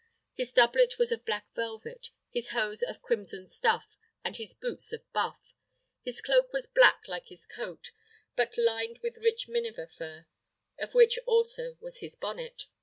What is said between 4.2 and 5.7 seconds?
and his boots of buff.